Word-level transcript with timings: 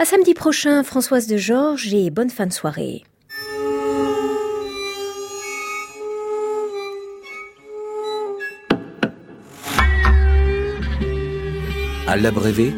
À 0.00 0.06
samedi 0.06 0.32
prochain, 0.32 0.82
Françoise 0.82 1.26
de 1.26 1.36
Georges 1.36 1.92
et 1.92 2.08
bonne 2.08 2.30
fin 2.30 2.46
de 2.46 2.54
soirée. 2.54 3.04
À 12.06 12.16
l'abrévé, 12.16 12.72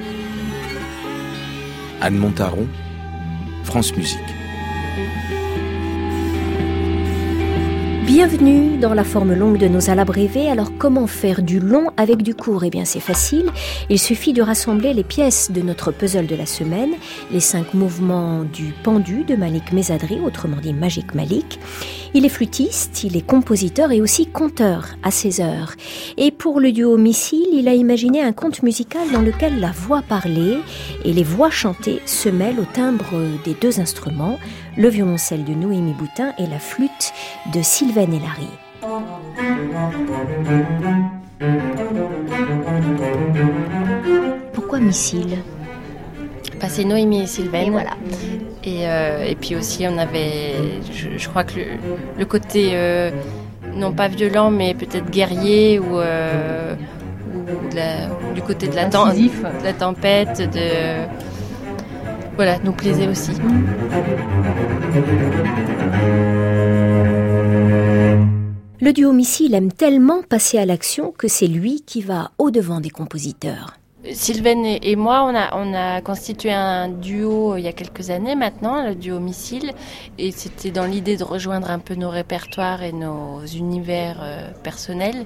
Anne 2.00 2.16
Montaron, 2.16 2.66
France 3.63 3.95
Musique. 3.97 4.19
Bienvenue 8.04 8.78
dans 8.78 8.94
la 8.94 9.04
forme 9.04 9.32
longue 9.32 9.58
de 9.58 9.69
nos 9.69 9.88
alabrévés. 9.88 10.51
Alors 10.51 10.76
comment 10.76 11.06
faire 11.06 11.40
du 11.40 11.60
long 11.60 11.92
avec 11.96 12.22
du 12.22 12.34
court? 12.34 12.64
Eh 12.64 12.71
bien 12.71 12.84
c'est 12.84 12.98
facile. 12.98 13.48
Il 13.90 13.98
suffit 14.01 14.32
de 14.32 14.42
rassembler 14.42 14.92
les 14.92 15.04
pièces 15.04 15.52
de 15.52 15.62
notre 15.62 15.92
puzzle 15.92 16.27
de 16.27 16.34
la 16.34 16.46
semaine, 16.46 16.91
les 17.30 17.38
cinq 17.38 17.74
mouvements 17.74 18.42
du 18.42 18.74
pendu 18.83 19.23
de 19.23 19.37
Malik 19.37 19.73
Mezadri, 19.73 20.19
autrement 20.19 20.57
dit 20.60 20.74
Magic 20.74 21.15
Malik. 21.15 21.60
Il 22.15 22.27
est 22.27 22.29
flûtiste, 22.29 23.05
il 23.05 23.16
est 23.16 23.27
compositeur 23.27 23.91
et 23.91 24.02
aussi 24.02 24.27
conteur 24.27 24.89
à 25.02 25.11
ses 25.11 25.41
heures. 25.41 25.75
Et 26.19 26.30
pour 26.30 26.61
le 26.61 26.71
duo 26.71 26.98
Missile, 26.98 27.48
il 27.52 27.69
a 27.69 27.75
imaginé 27.75 28.21
un 28.21 28.33
conte 28.33 28.62
musical 28.62 29.11
dans 29.12 29.23
lequel 29.23 29.61
la 29.61 29.71
voix 29.73 30.02
parlée 30.02 30.59
et 31.05 31.12
les 31.12 31.25
voix 31.25 31.51
chantées 31.51 32.02
se 32.05 32.29
mêlent 32.29 32.61
au 32.61 32.65
timbre 32.65 33.15
des 33.45 33.55
deux 33.55 33.80
instruments, 33.80 34.38
le 34.77 34.88
violoncelle 34.88 35.45
de 35.45 35.55
Noémie 35.55 35.95
Boutin 35.95 36.33
et 36.38 36.47
la 36.47 36.59
flûte 36.59 37.12
de 37.55 37.62
Sylvain 37.62 38.07
Larry. 38.07 38.49
Pourquoi 44.52 44.80
Missile? 44.80 45.38
C'est 46.69 46.85
Noémie 46.85 47.23
et 47.23 47.27
Sylvain. 47.27 47.63
Et 47.63 47.71
voilà. 47.71 47.97
Et, 48.65 48.87
euh, 48.87 49.25
et, 49.25 49.34
puis 49.34 49.57
aussi, 49.57 49.87
on 49.89 49.98
avait, 49.98 50.55
je, 51.16 51.29
crois 51.29 51.43
que 51.43 51.59
le, 52.16 52.24
côté, 52.24 52.71
euh, 52.74 53.10
non 53.74 53.93
pas 53.93 54.07
violent, 54.07 54.51
mais 54.51 54.74
peut-être 54.74 55.10
guerrier 55.10 55.80
ou, 55.80 55.99
euh, 55.99 56.74
ou 57.35 58.35
du 58.35 58.43
côté 58.43 58.68
de 58.68 58.77
la, 58.77 58.85
de 58.88 59.65
la 59.65 59.73
tempête, 59.73 60.38
de. 60.52 61.07
Voilà, 62.37 62.59
nous 62.65 62.73
plaisait 62.73 63.09
aussi. 63.09 63.33
Le 68.80 68.92
duo 68.92 69.12
Missile 69.12 69.55
aime 69.55 69.72
tellement 69.72 70.22
passer 70.22 70.58
à 70.58 70.66
l'action 70.66 71.12
que 71.16 71.28
c'est 71.28 71.46
lui 71.46 71.83
qui 71.83 72.00
va 72.00 72.30
au-devant 72.38 72.80
des 72.80 72.90
compositeurs. 72.90 73.81
Sylvain 74.11 74.64
et 74.64 74.97
moi, 74.97 75.22
on 75.22 75.34
a, 75.34 75.56
on 75.56 75.75
a 75.75 76.00
constitué 76.00 76.53
un 76.53 76.89
duo 76.89 77.56
il 77.56 77.62
y 77.62 77.69
a 77.69 77.72
quelques 77.72 78.11
années 78.11 78.34
maintenant, 78.34 78.84
le 78.86 78.97
duo 78.97 79.20
Missile, 79.20 79.72
et 80.19 80.33
c'était 80.33 80.72
dans 80.72 80.86
l'idée 80.86 81.17
de 81.17 81.22
rejoindre 81.22 81.70
un 81.70 81.78
peu 81.78 81.95
nos 81.95 82.11
répertoires 82.11 82.83
et 82.83 82.92
nos 82.92 83.45
univers 83.47 84.19
euh, 84.20 84.50
personnels 84.64 85.25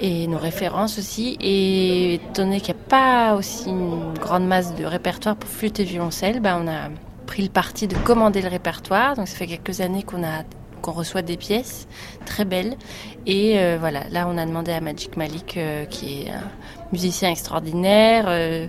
et 0.00 0.26
nos 0.26 0.38
références 0.38 0.98
aussi. 0.98 1.36
Et 1.40 2.14
étant 2.14 2.44
donné 2.44 2.60
qu'il 2.60 2.74
n'y 2.74 2.80
a 2.80 2.84
pas 2.88 3.34
aussi 3.36 3.68
une 3.68 4.14
grande 4.14 4.46
masse 4.46 4.74
de 4.74 4.84
répertoire 4.84 5.36
pour 5.36 5.48
flûte 5.48 5.78
et 5.78 5.84
violoncelle, 5.84 6.40
ben 6.40 6.60
on 6.64 6.68
a 6.68 6.88
pris 7.26 7.42
le 7.42 7.50
parti 7.50 7.86
de 7.86 7.94
commander 7.98 8.42
le 8.42 8.48
répertoire. 8.48 9.14
Donc 9.14 9.28
ça 9.28 9.36
fait 9.36 9.46
quelques 9.46 9.80
années 9.80 10.02
qu'on 10.02 10.92
reçoit 10.92 11.22
des 11.22 11.36
pièces 11.36 11.86
très 12.26 12.44
belles. 12.44 12.76
Et 13.28 13.58
euh, 13.58 13.76
voilà, 13.78 14.08
là 14.10 14.26
on 14.26 14.36
a 14.36 14.46
demandé 14.46 14.72
à 14.72 14.80
Magic 14.80 15.16
Malik, 15.16 15.60
qui 15.90 16.22
est 16.22 16.32
musicien 16.92 17.30
extraordinaire, 17.30 18.26
euh, 18.28 18.66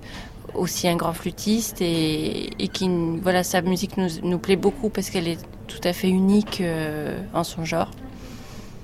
aussi 0.53 0.87
un 0.87 0.95
grand 0.95 1.13
flûtiste 1.13 1.77
et, 1.81 2.49
qui, 2.73 2.89
voilà, 3.21 3.43
sa 3.43 3.61
musique 3.61 3.97
nous, 3.97 4.39
plaît 4.39 4.55
beaucoup 4.55 4.89
parce 4.89 5.09
qu'elle 5.09 5.27
est 5.27 5.39
tout 5.67 5.81
à 5.83 5.93
fait 5.93 6.09
unique 6.09 6.61
euh, 6.61 7.19
en 7.33 7.43
son 7.43 7.65
genre. 7.65 7.91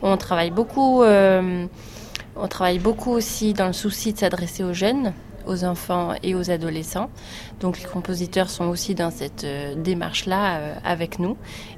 On 0.02 0.18
travaille 0.18 0.52
beaucoup, 0.52 1.02
euh, 1.02 1.66
on 2.36 2.48
travaille 2.48 2.80
beaucoup 2.80 3.12
aussi 3.12 3.54
dans 3.54 3.68
le 3.68 3.74
souci 3.74 4.14
de 4.14 4.20
s'adresser 4.20 4.64
aux 4.64 4.74
jeunes, 4.74 5.14
aux 5.48 5.64
enfants 5.64 6.14
et 6.22 6.36
aux 6.36 6.52
adolescents. 6.52 7.10
Donc 7.60 7.80
les 7.80 7.88
compositeurs 7.88 8.50
sont 8.50 8.66
aussi 8.66 8.94
dans 8.94 9.10
cette 9.10 9.46
démarche-là 9.78 10.60
avec 10.84 11.18
nous 11.18 11.38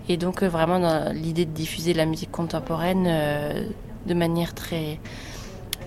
et 0.10 0.18
donc 0.18 0.44
vraiment 0.44 0.80
dans 0.80 1.14
l'idée 1.14 1.46
de 1.46 1.52
diffuser 1.52 1.94
la 1.94 2.06
musique 2.06 2.32
contemporaine 2.32 3.08
de 4.08 4.14
manière 4.14 4.54
très 4.54 5.00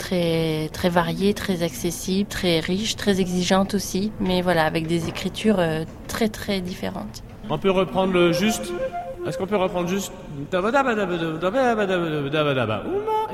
très, 0.00 0.69
très 0.72 0.88
variée, 0.88 1.34
très 1.34 1.62
accessible, 1.62 2.28
très 2.28 2.58
riche, 2.60 2.97
très 2.97 3.20
exigeante 3.20 3.75
aussi, 3.75 4.10
mais 4.19 4.41
voilà, 4.41 4.64
avec 4.64 4.86
des 4.86 5.08
écritures 5.08 5.60
euh, 5.60 5.84
très 6.08 6.28
très 6.28 6.60
différentes. 6.60 7.22
On 7.48 7.58
peut 7.58 7.70
reprendre 7.70 8.12
le 8.12 8.32
juste? 8.32 8.72
Est-ce 9.26 9.36
qu'on 9.36 9.47
peut 9.47 9.56
reprendre 9.56 9.88
juste? 9.88 10.12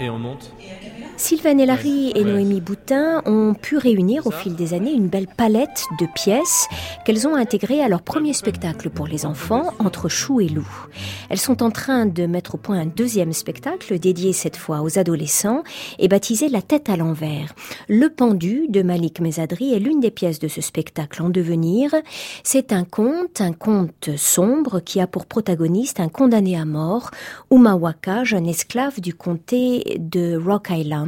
Et 0.00 0.10
on 0.10 0.19
monte. 0.19 0.52
Sylvain 1.19 1.54
Larry 1.54 2.12
et 2.15 2.25
Noémie 2.25 2.60
Boutin 2.60 3.22
ont 3.25 3.54
pu 3.54 3.78
réunir 3.78 4.27
au 4.27 4.31
fil 4.31 4.54
des 4.54 4.75
années 4.75 4.93
une 4.93 5.09
belle 5.09 5.27
palette 5.27 5.84
de 5.99 6.06
pièces 6.15 6.69
qu'elles 7.06 7.27
ont 7.27 7.34
intégrées 7.34 7.81
à 7.81 7.88
leur 7.88 8.03
premier 8.03 8.34
spectacle 8.34 8.91
pour 8.91 9.06
les 9.06 9.25
enfants, 9.25 9.72
Entre 9.78 10.10
Chou 10.10 10.41
et 10.41 10.49
Loup. 10.49 10.69
Elles 11.31 11.38
sont 11.38 11.62
en 11.62 11.71
train 11.71 12.04
de 12.04 12.27
mettre 12.27 12.56
au 12.56 12.59
point 12.59 12.78
un 12.78 12.87
deuxième 12.87 13.32
spectacle 13.32 13.99
dédié 13.99 14.34
cette 14.34 14.56
fois 14.56 14.82
aux 14.82 14.99
adolescents 14.99 15.62
et 15.99 16.09
baptisé 16.09 16.50
La 16.50 16.60
tête 16.60 16.91
à 16.91 16.97
l'envers. 16.97 17.54
Le 17.88 18.10
pendu 18.10 18.66
de 18.69 18.83
Malik 18.83 19.21
Mezadri 19.21 19.72
est 19.72 19.78
l'une 19.78 20.00
des 20.00 20.10
pièces 20.10 20.38
de 20.38 20.48
ce 20.48 20.60
spectacle 20.60 21.22
en 21.22 21.31
devenir. 21.31 21.94
C'est 22.44 22.75
un 22.75 22.84
conte, 22.84 23.41
un 23.41 23.53
conte 23.53 24.10
sombre 24.16 24.81
qui 24.81 25.00
a 25.00 25.06
pour 25.06 25.25
protagoniste 25.25 25.98
un 25.98 26.09
condamné 26.09 26.59
à 26.59 26.66
mort, 26.66 27.10
Umawaka, 27.50 28.25
jeune 28.25 28.47
esclave 28.47 29.00
du 29.00 29.15
comté 29.15 29.97
de 29.98 30.37
Rock 30.37 30.69
Island 30.71 31.05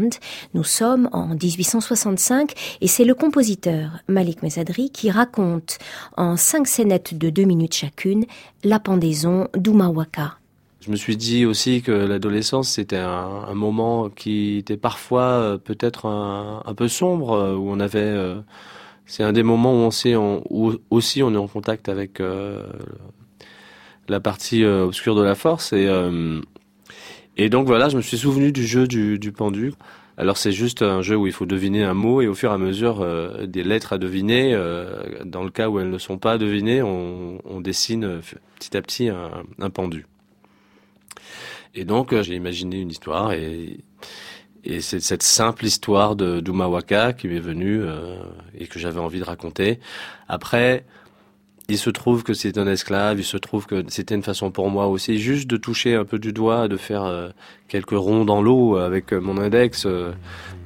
nous 0.54 0.64
sommes 0.64 1.08
en 1.12 1.28
1865 1.28 2.52
et 2.80 2.86
c'est 2.86 3.04
le 3.04 3.14
compositeur 3.14 3.90
Malik 4.08 4.42
Mezadri 4.42 4.90
qui 4.90 5.10
raconte 5.10 5.78
en 6.16 6.36
cinq 6.36 6.66
scénettes 6.66 7.16
de 7.16 7.30
deux 7.30 7.44
minutes 7.44 7.74
chacune 7.74 8.24
la 8.64 8.78
pendaison 8.78 9.48
d'Umawaka. 9.56 10.38
Je 10.80 10.90
me 10.90 10.96
suis 10.96 11.16
dit 11.16 11.44
aussi 11.44 11.82
que 11.82 11.92
l'adolescence 11.92 12.70
c'était 12.70 12.96
un, 12.96 13.52
moment 13.54 14.08
qui 14.08 14.58
était 14.58 14.76
parfois 14.76 15.22
euh, 15.22 15.58
peut-être 15.58 16.06
un, 16.06 16.74
peu 16.74 16.88
sombre 16.88 17.32
euh, 17.32 17.56
où 17.56 17.70
on 17.70 17.80
avait 17.80 17.98
euh, 17.98 18.36
c'est 19.04 19.24
un 19.24 19.32
des 19.32 19.42
moments 19.42 19.72
où 19.74 19.90
on 19.90 20.42
où 20.50 20.74
aussi 20.90 21.22
on 21.22 21.34
est 21.34 21.38
en 21.38 21.48
contact 21.48 21.88
avec 21.88 22.22
la 24.08 24.20
partie 24.20 24.64
obscure 24.64 25.14
de 25.14 25.22
la 25.22 25.34
force 25.34 25.72
et 25.72 25.88
et 27.38 27.48
donc 27.48 27.66
voilà, 27.66 27.88
je 27.88 27.96
me 27.96 28.02
suis 28.02 28.18
souvenu 28.18 28.52
du 28.52 28.66
jeu 28.66 28.86
du, 28.86 29.18
du 29.18 29.32
pendu. 29.32 29.72
Alors 30.16 30.36
c'est 30.36 30.50
juste 30.50 30.82
un 30.82 31.00
jeu 31.00 31.16
où 31.16 31.28
il 31.28 31.32
faut 31.32 31.46
deviner 31.46 31.84
un 31.84 31.94
mot 31.94 32.20
et 32.20 32.26
au 32.26 32.34
fur 32.34 32.50
et 32.50 32.54
à 32.54 32.58
mesure 32.58 33.02
euh, 33.02 33.46
des 33.46 33.62
lettres 33.62 33.92
à 33.92 33.98
deviner, 33.98 34.52
euh, 34.52 35.22
dans 35.24 35.44
le 35.44 35.50
cas 35.50 35.68
où 35.68 35.78
elles 35.78 35.90
ne 35.90 35.98
sont 35.98 36.18
pas 36.18 36.38
devinées, 36.38 36.82
on, 36.82 37.38
on 37.44 37.60
dessine 37.60 38.04
euh, 38.04 38.20
petit 38.58 38.76
à 38.76 38.82
petit 38.82 39.08
un, 39.08 39.44
un 39.60 39.70
pendu. 39.70 40.06
Et 41.76 41.84
donc 41.84 42.20
j'ai 42.22 42.34
imaginé 42.34 42.80
une 42.80 42.90
histoire 42.90 43.30
et, 43.32 43.78
et 44.64 44.80
c'est 44.80 44.98
cette 44.98 45.22
simple 45.22 45.64
histoire 45.64 46.16
de 46.16 46.40
d'Umawaka 46.40 47.12
qui 47.12 47.28
m'est 47.28 47.38
venue 47.38 47.82
et 48.58 48.66
que 48.66 48.80
j'avais 48.80 48.98
envie 48.98 49.20
de 49.20 49.24
raconter. 49.24 49.78
Après, 50.26 50.84
il 51.70 51.76
se 51.76 51.90
trouve 51.90 52.22
que 52.22 52.32
c'est 52.32 52.56
un 52.56 52.66
esclave, 52.66 53.18
il 53.18 53.24
se 53.24 53.36
trouve 53.36 53.66
que 53.66 53.84
c'était 53.88 54.14
une 54.14 54.22
façon 54.22 54.50
pour 54.50 54.70
moi 54.70 54.86
aussi 54.86 55.18
juste 55.18 55.46
de 55.48 55.58
toucher 55.58 55.94
un 55.94 56.06
peu 56.06 56.18
du 56.18 56.32
doigt, 56.32 56.66
de 56.66 56.78
faire 56.78 57.04
euh, 57.04 57.28
quelques 57.68 57.90
ronds 57.90 58.24
dans 58.24 58.40
l'eau 58.40 58.76
avec 58.76 59.12
mon 59.12 59.36
index. 59.36 59.84
Euh, 59.84 60.12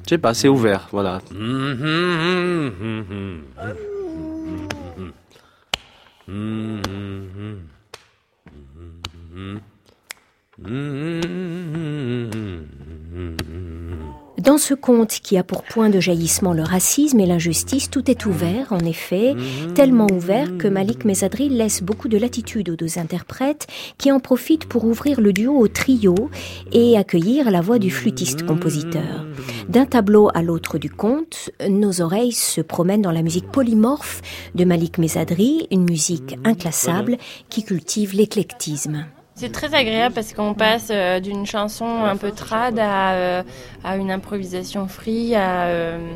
je 0.05 0.11
sais 0.11 0.17
pas, 0.17 0.33
c'est 0.33 0.47
ouvert, 0.47 0.87
voilà. 0.91 1.21
Dans 14.43 14.57
ce 14.57 14.73
conte 14.73 15.21
qui 15.23 15.37
a 15.37 15.43
pour 15.43 15.63
point 15.63 15.89
de 15.89 16.01
jaillissement 16.01 16.51
le 16.51 16.63
racisme 16.63 17.17
et 17.21 17.25
l'injustice, 17.25 17.89
tout 17.89 18.11
est 18.11 18.25
ouvert, 18.25 18.73
en 18.73 18.79
effet, 18.79 19.35
tellement 19.73 20.07
ouvert 20.11 20.57
que 20.57 20.67
Malik 20.67 21.05
Mezadri 21.05 21.47
laisse 21.47 21.81
beaucoup 21.81 22.09
de 22.09 22.17
latitude 22.17 22.69
aux 22.69 22.75
deux 22.75 22.99
interprètes 22.99 23.67
qui 23.97 24.11
en 24.11 24.19
profitent 24.19 24.65
pour 24.65 24.83
ouvrir 24.83 25.21
le 25.21 25.31
duo 25.31 25.57
au 25.57 25.69
trio 25.69 26.29
et 26.73 26.97
accueillir 26.97 27.51
la 27.51 27.61
voix 27.61 27.79
du 27.79 27.89
flûtiste-compositeur. 27.89 29.25
D'un 29.69 29.85
tableau 29.85 30.29
à 30.33 30.41
l'autre 30.41 30.77
du 30.77 30.89
conte, 30.89 31.49
nos 31.69 32.01
oreilles 32.01 32.33
se 32.33 32.59
promènent 32.59 33.01
dans 33.01 33.13
la 33.13 33.21
musique 33.21 33.49
polymorphe 33.49 34.21
de 34.55 34.65
Malik 34.65 34.97
Mezadri, 34.97 35.69
une 35.71 35.85
musique 35.85 36.37
inclassable 36.43 37.17
qui 37.47 37.63
cultive 37.63 38.13
l'éclectisme. 38.13 39.05
C'est 39.35 39.51
très 39.51 39.73
agréable 39.73 40.13
parce 40.13 40.33
qu'on 40.33 40.53
passe 40.53 40.89
euh, 40.91 41.19
d'une 41.19 41.45
chanson 41.45 41.85
un 42.05 42.15
peu 42.17 42.31
trad 42.31 42.77
à, 42.79 43.13
euh, 43.13 43.43
à 43.83 43.97
une 43.97 44.11
improvisation 44.11 44.87
free, 44.87 45.33
à, 45.35 45.63
euh, 45.65 46.13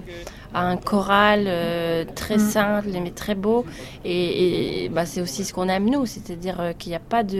un 0.54 0.78
choral 0.78 1.46
euh, 1.48 2.06
très 2.16 2.36
Mm. 2.38 2.40
simple 2.40 2.88
mais 3.02 3.10
très 3.12 3.34
beau. 3.36 3.66
Et, 4.06 4.86
et, 4.86 4.90
bah, 4.90 5.06
c'est 5.08 5.22
aussi 5.22 5.44
ce 5.46 5.52
qu'on 5.54 5.68
aime 5.68 5.90
nous, 5.90 6.06
c'est-à-dire 6.06 6.74
qu'il 6.78 6.92
n'y 6.92 6.96
a 6.96 7.00
pas 7.00 7.24
de, 7.24 7.38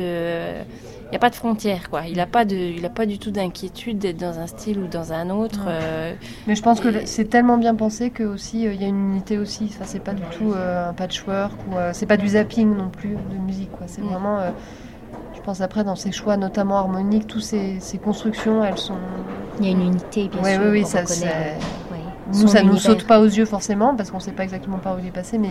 il 1.10 1.14
y 1.14 1.16
a 1.16 1.20
pas 1.20 1.30
de 1.30 1.36
frontières 1.36 1.90
quoi. 1.92 2.02
Il 2.08 2.18
n'a 2.18 2.26
pas 2.26 2.44
de, 2.44 2.56
il 2.56 2.84
a 2.86 2.90
pas 2.90 3.06
du 3.06 3.20
tout 3.20 3.32
d'inquiétude 3.32 4.00
d'être 4.00 4.18
dans 4.18 4.40
un 4.40 4.48
style 4.48 4.80
ou 4.80 4.88
dans 4.88 5.14
un 5.14 5.30
autre. 5.30 5.66
Euh, 5.68 6.12
Mais 6.48 6.56
je 6.56 6.62
pense 6.64 6.80
que 6.80 7.06
c'est 7.06 7.26
tellement 7.30 7.58
bien 7.60 7.76
pensé 7.76 8.10
que 8.10 8.24
aussi 8.24 8.66
euh, 8.68 8.74
il 8.74 8.82
y 8.82 8.86
a 8.86 8.88
une 8.88 9.12
unité 9.12 9.38
aussi. 9.38 9.66
Enfin, 9.74 9.86
c'est 9.86 10.04
pas 10.04 10.14
du 10.14 10.24
tout 10.38 10.54
euh, 10.54 10.90
un 10.90 10.94
patchwork 10.94 11.54
ou 11.72 11.78
euh, 11.78 11.92
c'est 11.94 12.08
pas 12.08 12.18
du 12.18 12.30
zapping 12.30 12.76
non 12.76 12.90
plus 12.90 13.12
de 13.12 13.38
musique. 13.46 13.72
Quoi. 13.72 13.86
C'est 13.88 14.02
Mm. 14.02 14.08
vraiment. 14.08 14.40
Je 15.36 15.42
pense 15.42 15.62
après 15.62 15.84
dans 15.84 15.96
ses 15.96 16.12
choix, 16.12 16.38
notamment 16.38 16.78
harmoniques, 16.78 17.28
toutes 17.28 17.44
ces, 17.44 17.80
ces 17.80 17.98
constructions, 17.98 18.64
elles 18.64 18.78
sont. 18.78 18.96
Il 19.60 19.66
y 19.66 19.70
a 19.70 19.72
une 19.72 19.82
unité, 19.82 20.28
bien 20.28 20.42
Ouais, 20.42 20.54
sûr. 20.56 20.64
oui, 20.64 20.70
oui, 20.82 20.86
ça, 20.86 21.00
ouais. 21.04 21.58
Nous, 22.34 22.48
ça 22.48 22.62
nous 22.62 22.72
univers. 22.74 22.82
saute 22.92 23.08
pas 23.08 23.20
aux 23.20 23.26
yeux 23.26 23.46
forcément 23.46 23.96
parce 23.96 24.12
qu'on 24.12 24.20
sait 24.20 24.34
pas 24.34 24.44
exactement 24.44 24.78
par 24.78 24.96
où 24.96 25.00
il 25.00 25.08
est 25.08 25.12
passé, 25.12 25.38
mais 25.38 25.48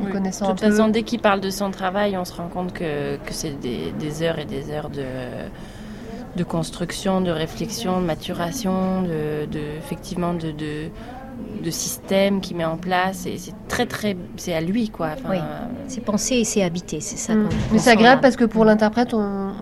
en 0.00 0.04
Oui. 0.06 0.12
connaissant 0.12 0.46
De 0.46 0.50
un 0.50 0.54
toute 0.54 0.64
peu. 0.64 0.70
façon, 0.70 0.88
dès 0.88 1.02
qu'il 1.02 1.20
parle 1.20 1.40
de 1.40 1.50
son 1.50 1.70
travail, 1.70 2.16
on 2.16 2.24
se 2.24 2.34
rend 2.34 2.48
compte 2.48 2.72
que, 2.72 3.16
que 3.16 3.32
c'est 3.32 3.58
des, 3.58 3.92
des 3.98 4.22
heures 4.22 4.38
et 4.38 4.44
des 4.44 4.70
heures 4.70 4.90
de, 4.90 5.04
de 6.36 6.44
construction, 6.44 7.20
de 7.20 7.30
réflexion, 7.30 8.00
de 8.00 8.06
maturation, 8.06 9.02
de, 9.02 9.46
de- 9.46 9.58
effectivement 9.78 10.34
de, 10.34 10.50
de, 10.52 10.88
de 11.62 11.70
système 11.70 12.40
qu'il 12.40 12.56
met 12.56 12.64
en 12.64 12.76
place. 12.76 13.26
Et 13.26 13.38
c'est 13.38 13.54
très, 13.68 13.86
très. 13.86 14.16
C'est 14.36 14.54
à 14.54 14.60
lui, 14.60 14.88
quoi. 14.88 15.10
Enfin, 15.14 15.28
Oui. 15.30 15.38
C'est 15.88 16.00
pensé 16.04 16.36
et 16.36 16.44
c'est 16.44 16.62
habité, 16.62 17.00
c'est 17.00 17.16
ça. 17.16 17.34
Mm. 17.34 17.48
qu'on 17.48 17.54
Mais 17.72 17.78
c'est 17.78 17.90
agréable 17.90 18.16
là. 18.16 18.22
parce 18.22 18.36
que 18.36 18.44
pour 18.44 18.64
l'interprète, 18.64 19.14
on... 19.14 19.52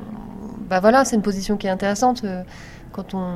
bah 0.69 0.81
voilà, 0.81 1.05
c'est 1.05 1.17
une 1.17 1.23
position 1.23 1.57
qui 1.57 1.67
est 1.67 1.71
intéressante 1.71 2.23
euh, 2.25 2.43
quand 2.93 3.15
on, 3.15 3.27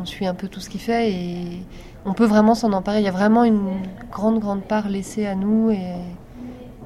on 0.00 0.04
suit 0.04 0.26
un 0.26 0.34
peu 0.34 0.48
tout 0.48 0.60
ce 0.60 0.68
qu'il 0.70 0.80
fait 0.80 1.12
et 1.12 1.62
on 2.04 2.12
peut 2.12 2.24
vraiment 2.26 2.54
s'en 2.54 2.72
emparer. 2.72 2.98
Il 2.98 3.04
y 3.04 3.08
a 3.08 3.12
vraiment 3.12 3.44
une 3.44 3.60
grande, 4.10 4.38
grande 4.40 4.62
part 4.62 4.88
laissée 4.88 5.26
à 5.26 5.34
nous 5.34 5.70
et, 5.70 5.76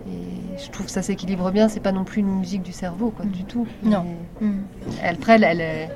et 0.09 0.59
je 0.59 0.71
trouve 0.71 0.87
que 0.87 0.93
ça 0.93 1.03
s'équilibre 1.03 1.51
bien. 1.51 1.69
C'est 1.69 1.81
pas 1.81 1.93
non 1.93 2.05
plus 2.05 2.21
une 2.21 2.39
musique 2.39 2.63
du 2.63 2.73
cerveau, 2.73 3.11
quoi, 3.17 3.25
du 3.25 3.45
tout. 3.45 3.67
Non. 3.83 4.05
Et 4.41 4.45
Mm. 4.45 4.63
Elle, 5.03 5.15
après, 5.15 5.41
elle, 5.41 5.91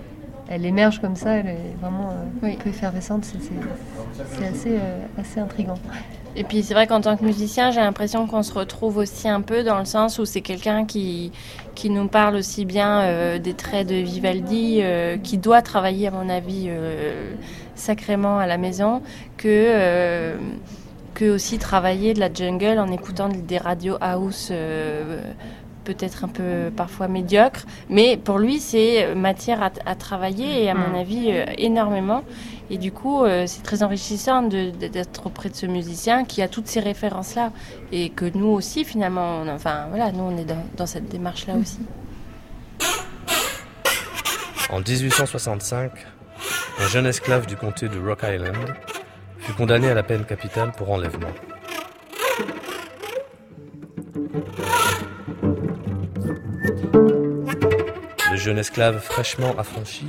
elle 0.50 0.64
émerge 0.64 1.00
comme 1.00 1.16
ça, 1.16 1.32
elle 1.36 1.48
est 1.48 1.76
vraiment 1.80 2.10
euh, 2.10 2.24
Oui. 2.42 2.56
un 2.58 2.62
peu 2.62 2.70
effervescente. 2.70 3.24
C'est 3.24 4.46
assez, 4.46 4.76
euh, 4.76 5.00
assez 5.20 5.40
intriguant. 5.40 5.78
Et 6.36 6.44
puis 6.44 6.62
c'est 6.62 6.74
vrai 6.74 6.86
qu'en 6.86 7.00
tant 7.00 7.16
que 7.16 7.24
musicien, 7.24 7.70
j'ai 7.72 7.80
l'impression 7.80 8.26
qu'on 8.26 8.42
se 8.42 8.52
retrouve 8.52 8.98
aussi 8.98 9.28
un 9.28 9.40
peu 9.40 9.64
dans 9.64 9.78
le 9.78 9.84
sens 9.84 10.18
où 10.18 10.24
c'est 10.24 10.40
quelqu'un 10.40 10.84
qui, 10.84 11.32
qui 11.74 11.90
nous 11.90 12.06
parle 12.06 12.36
aussi 12.36 12.64
bien 12.64 13.00
euh, 13.00 13.38
des 13.38 13.54
traits 13.54 13.88
de 13.88 13.96
Vivaldi, 13.96 14.78
euh, 14.80 15.16
qui 15.16 15.36
doit 15.38 15.62
travailler 15.62 16.06
à 16.08 16.10
mon 16.12 16.28
avis 16.28 16.66
euh, 16.68 17.32
sacrément 17.74 18.38
à 18.38 18.46
la 18.46 18.56
maison, 18.58 19.02
que, 19.36 19.48
euh, 19.48 20.36
que 21.14 21.24
aussi 21.24 21.58
travailler 21.58 22.14
de 22.14 22.20
la 22.20 22.32
jungle 22.32 22.78
en 22.78 22.92
écoutant 22.92 23.28
des 23.28 23.58
radios 23.58 23.96
house. 24.00 24.52
Euh, 25.88 25.92
peut-être 25.94 26.24
un 26.24 26.28
peu 26.28 26.70
parfois 26.76 27.08
médiocres, 27.08 27.64
mais 27.88 28.16
pour 28.16 28.38
lui 28.38 28.60
c'est 28.60 29.14
matière 29.14 29.62
à, 29.62 29.70
à 29.86 29.94
travailler 29.94 30.64
et 30.64 30.70
à 30.70 30.74
mon 30.74 30.88
Mm. 30.90 31.00
avis 31.00 31.30
euh, 31.30 31.44
énormément. 31.58 32.22
Et 32.70 32.76
du 32.76 32.92
coup, 32.92 33.24
euh, 33.24 33.44
c'est 33.46 33.62
très 33.62 33.82
enrichissant 33.82 34.42
d'être 34.42 35.26
auprès 35.26 35.48
de 35.48 35.54
ce 35.56 35.64
musicien 35.66 36.24
qui 36.26 36.42
a 36.42 36.48
toutes 36.48 36.66
ces 36.68 36.80
références-là. 36.80 37.50
Et 37.92 38.10
que 38.10 38.26
nous 38.34 38.48
aussi, 38.48 38.84
finalement, 38.84 39.40
on, 39.42 39.48
enfin 39.48 39.86
voilà, 39.88 40.12
nous 40.12 40.24
on 40.24 40.36
est 40.36 40.44
dans, 40.44 40.62
dans 40.76 40.86
cette 40.86 41.08
démarche-là 41.08 41.54
aussi. 41.54 41.78
En 44.70 44.80
1865, 44.80 45.92
un 46.80 46.88
jeune 46.88 47.06
esclave 47.06 47.46
du 47.46 47.56
comté 47.56 47.88
de 47.88 47.98
Rock 47.98 48.20
Island 48.22 48.74
fut 49.38 49.54
condamné 49.54 49.88
à 49.88 49.94
la 49.94 50.02
peine 50.02 50.24
capitale 50.26 50.72
pour 50.76 50.90
enlèvement. 50.90 51.30
Jeune 58.48 58.58
esclave 58.60 58.98
fraîchement 58.98 59.54
affranchi 59.58 60.06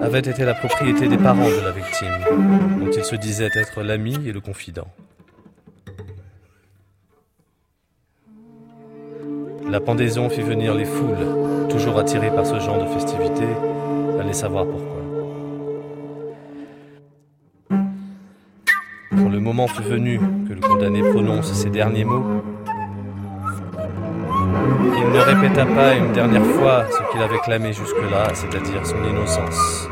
avait 0.00 0.20
été 0.20 0.44
la 0.44 0.54
propriété 0.54 1.08
des 1.08 1.18
parents 1.18 1.48
de 1.48 1.60
la 1.64 1.72
victime, 1.72 2.18
dont 2.78 2.92
il 2.92 3.02
se 3.02 3.16
disait 3.16 3.50
être 3.52 3.82
l'ami 3.82 4.14
et 4.28 4.30
le 4.30 4.38
confident. 4.38 4.86
La 9.68 9.80
pendaison 9.80 10.28
fit 10.28 10.42
venir 10.42 10.72
les 10.76 10.84
foules, 10.84 11.68
toujours 11.68 11.98
attirées 11.98 12.30
par 12.30 12.46
ce 12.46 12.60
genre 12.60 12.80
de 12.80 12.88
festivités, 12.94 13.54
allez 14.20 14.32
savoir 14.32 14.64
pourquoi. 14.64 15.02
Quand 19.10 19.28
le 19.28 19.40
moment 19.40 19.66
fut 19.66 19.82
venu 19.82 20.20
que 20.48 20.52
le 20.52 20.60
condamné 20.60 21.00
prononce 21.00 21.52
ces 21.54 21.70
derniers 21.70 22.04
mots, 22.04 22.44
répéta 25.26 25.66
pas 25.66 25.94
une 25.96 26.12
dernière 26.12 26.44
fois 26.44 26.86
ce 26.88 27.10
qu'il 27.10 27.20
avait 27.20 27.38
clamé 27.38 27.72
jusque-là, 27.72 28.28
c'est-à-dire 28.32 28.86
son 28.86 29.02
innocence, 29.04 29.88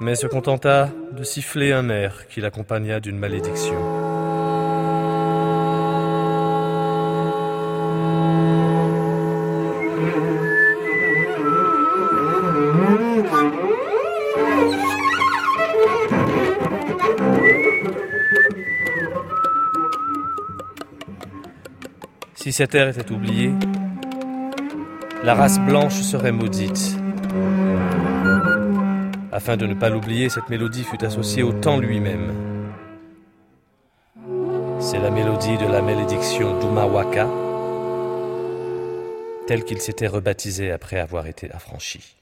mais 0.00 0.14
se 0.14 0.26
contenta 0.26 0.88
de 1.12 1.24
siffler 1.24 1.72
un 1.72 1.90
air 1.90 2.26
qui 2.28 2.40
l'accompagna 2.40 3.00
d'une 3.00 3.18
malédiction. 3.18 4.01
Cet 22.62 22.76
air 22.76 22.90
était 22.90 23.10
oublié, 23.10 23.50
la 25.24 25.34
race 25.34 25.58
blanche 25.58 26.00
serait 26.00 26.30
maudite. 26.30 26.96
Afin 29.32 29.56
de 29.56 29.66
ne 29.66 29.74
pas 29.74 29.88
l'oublier, 29.88 30.28
cette 30.28 30.48
mélodie 30.48 30.84
fut 30.84 31.04
associée 31.04 31.42
au 31.42 31.52
temps 31.52 31.78
lui-même. 31.78 32.32
C'est 34.78 35.00
la 35.00 35.10
mélodie 35.10 35.58
de 35.58 35.66
la 35.66 35.82
malédiction 35.82 36.56
d'Umawaka, 36.60 37.26
telle 39.48 39.64
qu'il 39.64 39.80
s'était 39.80 40.06
rebaptisé 40.06 40.70
après 40.70 41.00
avoir 41.00 41.26
été 41.26 41.50
affranchi. 41.50 42.14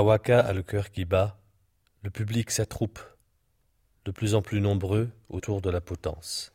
Mawaka 0.00 0.40
a 0.40 0.54
le 0.54 0.62
cœur 0.62 0.90
qui 0.90 1.04
bat, 1.04 1.36
le 2.00 2.08
public 2.08 2.50
s'attroupe, 2.50 2.98
de 4.06 4.10
plus 4.10 4.34
en 4.34 4.40
plus 4.40 4.62
nombreux 4.62 5.10
autour 5.28 5.60
de 5.60 5.68
la 5.68 5.82
potence. 5.82 6.54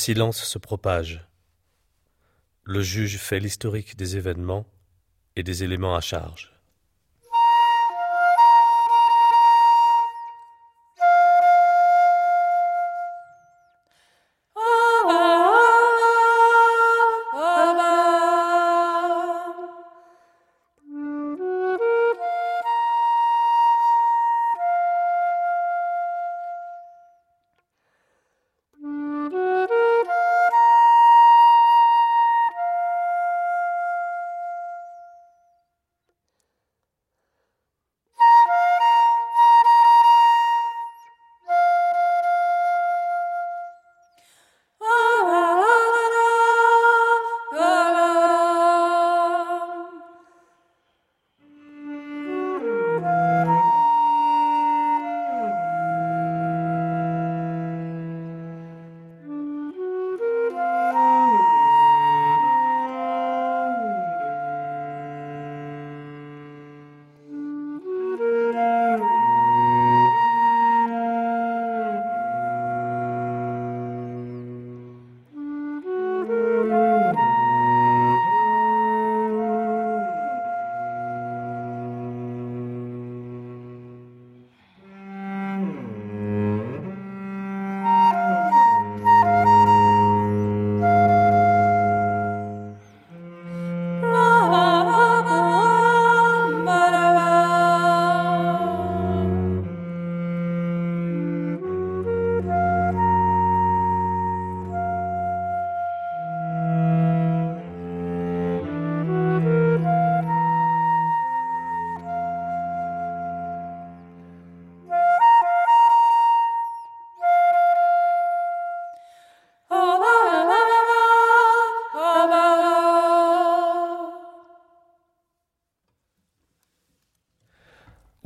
Silence 0.00 0.42
se 0.44 0.58
propage. 0.58 1.28
Le 2.62 2.80
juge 2.80 3.18
fait 3.18 3.38
l'historique 3.38 3.98
des 3.98 4.16
événements 4.16 4.64
et 5.36 5.42
des 5.42 5.62
éléments 5.62 5.94
à 5.94 6.00
charge. 6.00 6.49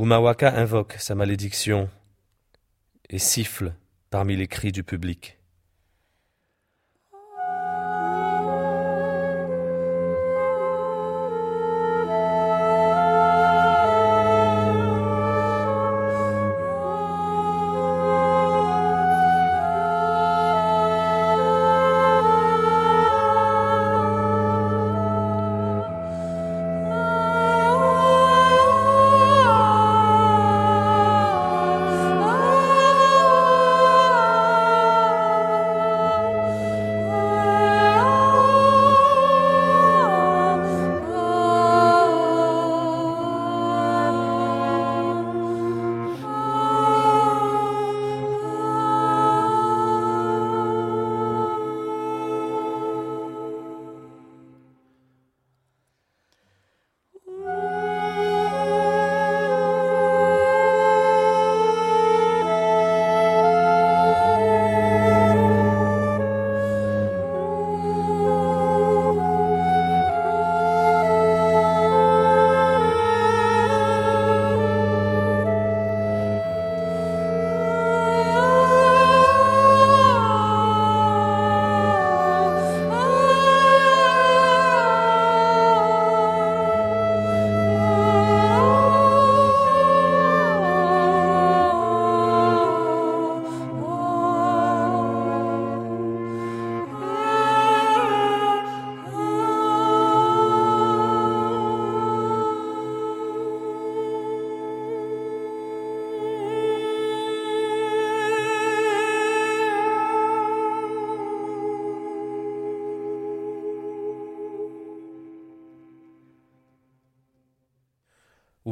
Umawaka 0.05 0.53
invoque 0.59 0.97
sa 0.99 1.15
malédiction 1.15 1.89
et 3.09 3.19
siffle 3.19 3.75
parmi 4.11 4.37
les 4.37 4.49
cris 4.49 4.71
du 4.71 4.85
public. 4.85 5.39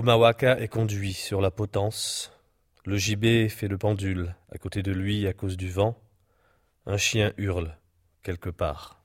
Umawaka 0.03 0.59
est 0.59 0.67
conduit 0.67 1.13
sur 1.13 1.41
la 1.41 1.53
potence. 1.53 2.33
Le 2.85 2.97
gibet 2.97 3.49
fait 3.49 3.69
le 3.69 3.79
pendule 3.79 4.35
à 4.51 4.59
côté 4.59 4.83
de 4.83 4.91
lui 4.91 5.29
à 5.29 5.33
cause 5.33 5.57
du 5.57 5.71
vent. 5.71 5.97
Un 6.87 6.97
chien 6.97 7.33
hurle 7.37 7.79
quelque 8.25 8.51
part. 8.51 9.02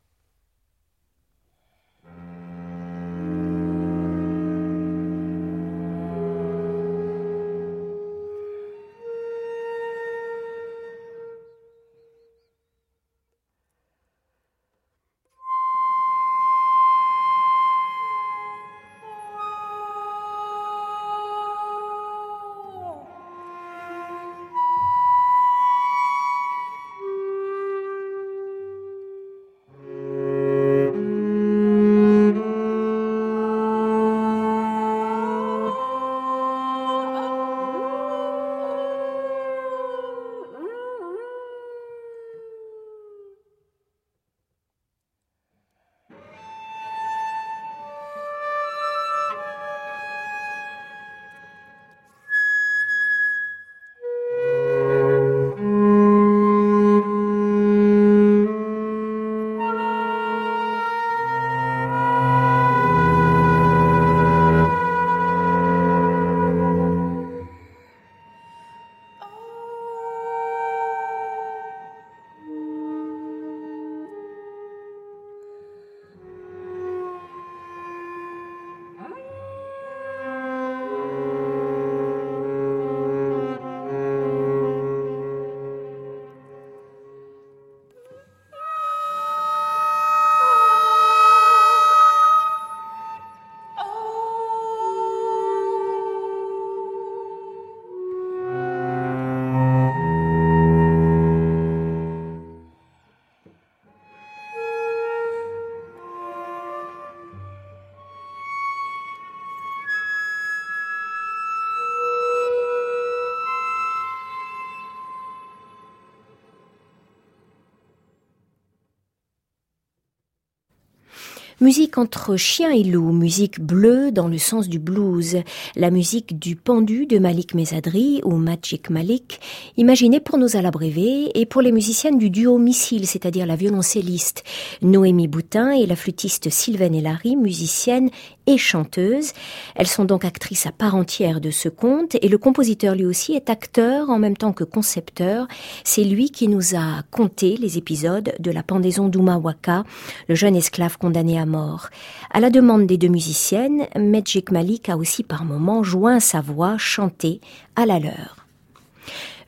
Musique 121.60 121.98
entre 121.98 122.36
chien 122.36 122.70
et 122.70 122.84
loup, 122.84 123.12
musique 123.12 123.60
bleue 123.60 124.12
dans 124.12 124.28
le 124.28 124.38
sens 124.38 124.70
du 124.70 124.78
blues, 124.78 125.38
la 125.76 125.90
musique 125.90 126.38
du 126.38 126.56
pendu 126.56 127.08
de 127.08 127.18
Malik 127.18 127.56
Mezadri 127.56 128.22
ou 128.24 128.36
Magic 128.36 128.92
Malik, 128.92 129.40
imaginée 129.76 130.20
pour 130.20 130.38
nos 130.38 130.56
alabrévés 130.56 131.32
et 131.34 131.48
pour 131.48 131.64
les 131.64 131.72
musiciennes 131.72 132.20
du 132.20 132.30
duo 132.30 132.60
Missile, 132.60 133.08
c'est-à-dire 133.08 133.48
la 133.48 133.56
violoncelliste 133.56 134.44
Noémie 134.84 135.28
Boutin 135.28 135.72
et 135.72 135.88
la 135.88 135.96
flûtiste 135.96 136.52
Sylvaine 136.52 136.94
Elary, 136.94 137.36
musicienne 137.36 138.12
et 138.48 138.58
chanteuse. 138.58 139.34
Elles 139.76 139.88
sont 139.88 140.06
donc 140.06 140.26
actrices 140.26 140.66
à 140.66 140.72
part 140.72 140.96
entière 140.96 141.40
de 141.40 141.52
ce 141.52 141.70
conte 141.70 142.16
et 142.22 142.28
le 142.28 142.38
compositeur 142.38 142.96
lui 142.96 143.06
aussi 143.06 143.34
est 143.34 143.50
acteur 143.50 144.10
en 144.10 144.18
même 144.18 144.38
temps 144.38 144.54
que 144.54 144.64
concepteur. 144.64 145.48
C'est 145.84 146.04
lui 146.04 146.32
qui 146.32 146.48
nous 146.48 146.76
a 146.76 147.04
conté 147.12 147.58
les 147.58 147.78
épisodes 147.78 148.34
de 148.40 148.52
la 148.52 148.64
pendaison 148.64 149.10
d'Umawaka, 149.10 149.84
le 150.28 150.36
jeune 150.36 150.56
esclave 150.56 150.98
condamné 150.98 151.40
à 151.40 151.46
mort. 151.46 151.90
À 152.32 152.40
la 152.40 152.50
demande 152.50 152.88
des 152.88 152.98
deux 152.98 153.08
musiciennes, 153.10 153.86
Magic 153.96 154.52
Malik 154.52 154.90
a 154.90 154.98
aussi 154.98 155.24
par 155.24 155.46
moments 155.46 155.84
joint 155.84 156.20
sa 156.20 156.42
voix 156.42 156.78
chantée 156.78 157.42
à 157.76 157.86
la 157.86 158.00
leur. 158.00 158.47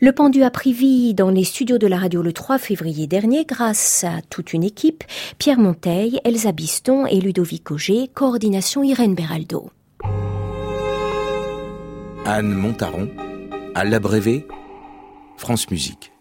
Le 0.01 0.13
pendu 0.13 0.43
a 0.43 0.49
pris 0.49 0.71
vie 0.71 1.13
dans 1.13 1.29
les 1.29 1.43
studios 1.43 1.77
de 1.77 1.85
la 1.85 1.97
radio 1.97 2.21
le 2.21 2.31
3 2.31 2.57
février 2.57 3.05
dernier 3.05 3.43
grâce 3.43 4.05
à 4.05 4.21
toute 4.29 4.53
une 4.53 4.63
équipe, 4.63 5.03
Pierre 5.39 5.59
Monteil, 5.59 6.21
Elsa 6.23 6.53
Biston 6.53 7.05
et 7.05 7.19
Ludovic 7.19 7.69
Auger, 7.69 8.09
coordination 8.13 8.81
Irène 8.81 9.13
Beraldo. 9.13 9.71
Anne 12.23 12.53
Montaron, 12.53 13.09
à 13.75 13.83
l'abrévé, 13.83 14.47
France 15.35 15.69
Musique. 15.69 16.13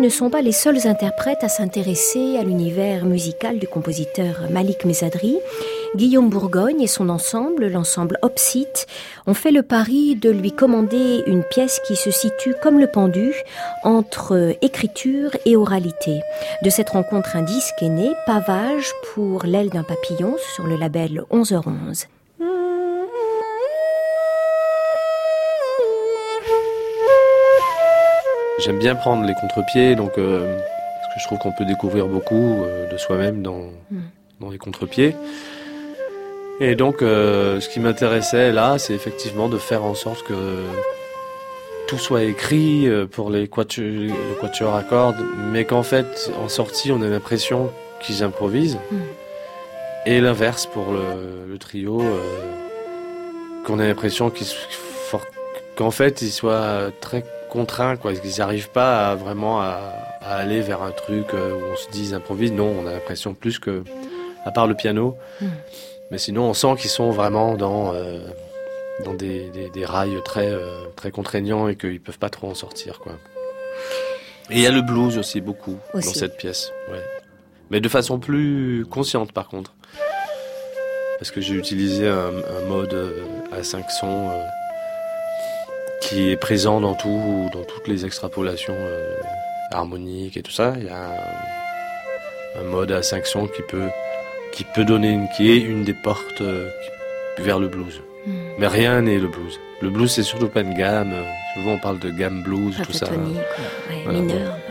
Ne 0.00 0.08
sont 0.08 0.30
pas 0.30 0.42
les 0.42 0.52
seuls 0.52 0.86
interprètes 0.86 1.42
à 1.42 1.48
s'intéresser 1.48 2.36
à 2.38 2.42
l'univers 2.42 3.04
musical 3.04 3.58
du 3.58 3.66
compositeur 3.66 4.42
Malik 4.50 4.84
Mezadri. 4.84 5.38
Guillaume 5.94 6.28
Bourgogne 6.28 6.82
et 6.82 6.86
son 6.86 7.08
ensemble, 7.08 7.68
l'ensemble 7.68 8.18
Opsite, 8.22 8.86
ont 9.26 9.34
fait 9.34 9.50
le 9.50 9.62
pari 9.62 10.16
de 10.16 10.30
lui 10.30 10.52
commander 10.52 11.22
une 11.26 11.44
pièce 11.44 11.80
qui 11.86 11.96
se 11.96 12.10
situe 12.10 12.54
comme 12.62 12.78
le 12.78 12.88
pendu 12.88 13.34
entre 13.84 14.56
écriture 14.60 15.30
et 15.46 15.56
oralité. 15.56 16.20
De 16.62 16.70
cette 16.70 16.90
rencontre, 16.90 17.36
un 17.36 17.42
disque 17.42 17.82
est 17.82 17.88
né, 17.88 18.12
Pavage 18.26 18.92
pour 19.14 19.44
l'aile 19.44 19.70
d'un 19.70 19.84
papillon 19.84 20.36
sur 20.54 20.66
le 20.66 20.76
label 20.76 21.22
11h11. 21.30 22.06
J'aime 28.66 28.80
bien 28.80 28.96
prendre 28.96 29.24
les 29.24 29.34
contre-pieds, 29.34 29.94
donc 29.94 30.18
euh, 30.18 30.58
parce 30.58 31.14
que 31.14 31.20
je 31.20 31.26
trouve 31.26 31.38
qu'on 31.38 31.52
peut 31.52 31.64
découvrir 31.64 32.08
beaucoup 32.08 32.64
euh, 32.64 32.90
de 32.90 32.96
soi-même 32.96 33.40
dans, 33.40 33.70
mm. 33.92 34.00
dans 34.40 34.50
les 34.50 34.58
contre-pieds. 34.58 35.14
Et 36.58 36.74
donc, 36.74 37.00
euh, 37.00 37.60
ce 37.60 37.68
qui 37.68 37.78
m'intéressait 37.78 38.50
là, 38.50 38.78
c'est 38.78 38.92
effectivement 38.92 39.48
de 39.48 39.56
faire 39.56 39.84
en 39.84 39.94
sorte 39.94 40.24
que 40.24 40.64
tout 41.86 41.98
soit 41.98 42.24
écrit 42.24 42.88
pour 43.12 43.30
les 43.30 43.46
quatuors, 43.46 43.86
le 43.86 44.40
quatuor 44.40 44.74
à 44.74 44.82
cordes, 44.82 45.24
mais 45.52 45.64
qu'en 45.64 45.84
fait, 45.84 46.32
en 46.42 46.48
sortie, 46.48 46.90
on 46.90 47.02
a 47.02 47.06
l'impression 47.06 47.70
qu'ils 48.00 48.24
improvisent. 48.24 48.80
Mm. 48.90 48.96
Et 50.06 50.20
l'inverse 50.20 50.66
pour 50.66 50.90
le, 50.90 51.46
le 51.48 51.58
trio, 51.58 52.02
qu'on 53.64 53.78
a 53.78 53.86
l'impression 53.86 54.32
qu'en 55.76 55.92
fait, 55.92 56.20
ils 56.22 56.32
soient 56.32 56.90
très 57.00 57.22
contraints, 57.48 57.96
quoi. 57.96 58.12
Ils 58.12 58.38
n'arrivent 58.38 58.70
pas 58.70 59.10
à, 59.10 59.14
vraiment 59.14 59.60
à, 59.60 59.92
aller 60.20 60.60
vers 60.60 60.82
un 60.82 60.90
truc 60.90 61.26
euh, 61.34 61.54
où 61.54 61.72
on 61.72 61.76
se 61.76 61.88
dit 61.90 62.08
ils 62.08 62.14
improvisent. 62.14 62.52
Non, 62.52 62.74
on 62.80 62.86
a 62.86 62.92
l'impression 62.92 63.34
plus 63.34 63.58
que, 63.58 63.84
à 64.44 64.50
part 64.50 64.66
le 64.66 64.74
piano, 64.74 65.16
hmm. 65.40 65.46
mais 66.10 66.18
sinon 66.18 66.44
on 66.44 66.54
sent 66.54 66.74
qu'ils 66.78 66.90
sont 66.90 67.10
vraiment 67.10 67.54
dans 67.54 67.92
euh, 67.94 68.20
dans 69.04 69.14
des, 69.14 69.50
des, 69.72 69.84
rails 69.84 70.20
très 70.24 70.50
euh, 70.50 70.86
très 70.96 71.10
contraignants 71.10 71.68
et 71.68 71.76
qu'ils 71.76 72.00
peuvent 72.00 72.18
pas 72.18 72.30
trop 72.30 72.48
en 72.48 72.54
sortir, 72.54 72.98
quoi. 72.98 73.12
Et 74.50 74.54
il 74.56 74.60
y 74.60 74.66
a 74.66 74.70
le 74.70 74.82
blues 74.82 75.18
aussi 75.18 75.40
beaucoup 75.40 75.76
dans 75.92 76.00
cette 76.00 76.36
pièce, 76.36 76.72
ouais. 76.90 77.02
Mais 77.70 77.80
de 77.80 77.88
façon 77.88 78.18
plus 78.18 78.86
consciente 78.88 79.32
par 79.32 79.48
contre. 79.48 79.74
Parce 81.18 81.30
que 81.30 81.40
j'ai 81.40 81.54
utilisé 81.54 82.06
un, 82.06 82.28
un 82.28 82.68
mode 82.68 82.94
à 83.50 83.64
5 83.64 83.90
sons 83.90 84.30
qui 86.06 86.30
est 86.30 86.36
présent 86.36 86.80
dans 86.80 86.94
tout, 86.94 87.50
dans 87.52 87.64
toutes 87.64 87.88
les 87.88 88.04
extrapolations 88.04 88.76
euh, 88.76 89.16
harmoniques 89.72 90.36
et 90.36 90.42
tout 90.42 90.52
ça. 90.52 90.74
Il 90.78 90.84
y 90.84 90.88
a 90.88 91.10
un, 92.60 92.64
mode 92.64 92.92
à 92.92 93.02
5 93.02 93.26
sons 93.26 93.48
qui 93.48 93.62
peut, 93.62 93.88
qui 94.52 94.64
peut 94.64 94.84
donner 94.84 95.10
une, 95.10 95.28
qui 95.36 95.50
est 95.50 95.58
une 95.58 95.82
des 95.82 95.94
portes 95.94 96.40
euh, 96.40 96.68
vers 97.38 97.58
le 97.58 97.68
blues. 97.68 98.00
Hmm. 98.24 98.32
Mais 98.58 98.68
rien 98.68 99.02
n'est 99.02 99.18
le 99.18 99.28
blues. 99.28 99.58
Le 99.82 99.90
blues, 99.90 100.10
c'est 100.10 100.22
surtout 100.22 100.48
pas 100.48 100.60
une 100.60 100.74
gamme. 100.74 101.12
Souvent, 101.54 101.72
on 101.72 101.78
parle 101.78 101.98
de 101.98 102.10
gamme 102.10 102.42
blues, 102.42 102.76
tout 102.84 102.92
ça. 102.92 103.08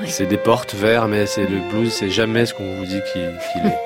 C'est 0.05 0.25
des 0.25 0.37
portes 0.37 0.73
vers, 0.73 1.07
mais 1.07 1.25
c'est 1.25 1.45
le 1.45 1.59
blues, 1.69 1.91
c'est 1.91 2.09
jamais 2.09 2.45
ce 2.45 2.53
qu'on 2.53 2.75
vous 2.75 2.85
dit 2.85 3.01
qu'il 3.11 3.21
est. 3.21 3.84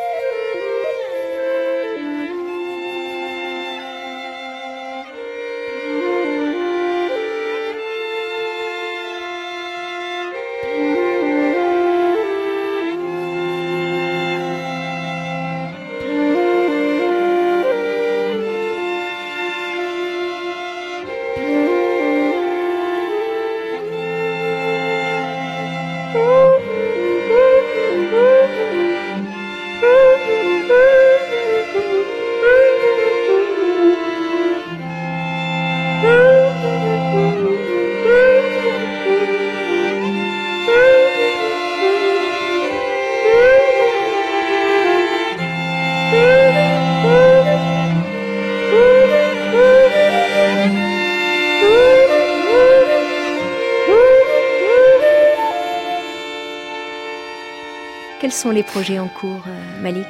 sont 58.31 58.51
les 58.51 58.63
projets 58.63 58.99
en 58.99 59.07
cours, 59.07 59.43
euh, 59.47 59.81
Malik 59.81 60.07